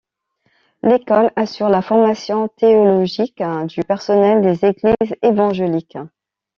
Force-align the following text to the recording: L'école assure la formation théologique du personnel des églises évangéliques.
L'école 0.81 1.29
assure 1.35 1.69
la 1.69 1.83
formation 1.83 2.47
théologique 2.47 3.43
du 3.67 3.83
personnel 3.83 4.41
des 4.41 4.65
églises 4.65 5.15
évangéliques. 5.21 5.99